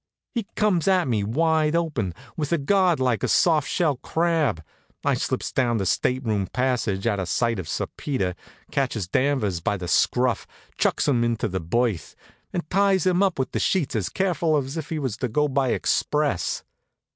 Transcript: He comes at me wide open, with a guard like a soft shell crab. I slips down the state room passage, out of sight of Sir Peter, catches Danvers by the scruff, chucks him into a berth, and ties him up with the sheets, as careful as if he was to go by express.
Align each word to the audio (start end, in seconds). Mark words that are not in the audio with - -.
He 0.33 0.47
comes 0.55 0.87
at 0.87 1.07
me 1.07 1.23
wide 1.23 1.75
open, 1.75 2.15
with 2.35 2.51
a 2.51 2.57
guard 2.57 2.99
like 2.99 3.21
a 3.21 3.27
soft 3.27 3.69
shell 3.69 3.97
crab. 3.97 4.63
I 5.05 5.13
slips 5.13 5.51
down 5.51 5.77
the 5.77 5.85
state 5.85 6.25
room 6.25 6.47
passage, 6.47 7.05
out 7.05 7.19
of 7.19 7.29
sight 7.29 7.59
of 7.59 7.69
Sir 7.69 7.85
Peter, 7.97 8.33
catches 8.71 9.07
Danvers 9.07 9.59
by 9.59 9.77
the 9.77 9.87
scruff, 9.87 10.47
chucks 10.75 11.07
him 11.07 11.23
into 11.23 11.55
a 11.55 11.59
berth, 11.59 12.15
and 12.51 12.67
ties 12.71 13.05
him 13.05 13.21
up 13.21 13.37
with 13.37 13.51
the 13.51 13.59
sheets, 13.59 13.95
as 13.95 14.09
careful 14.09 14.57
as 14.57 14.75
if 14.75 14.89
he 14.89 14.97
was 14.97 15.17
to 15.17 15.27
go 15.27 15.47
by 15.47 15.67
express. 15.69 16.63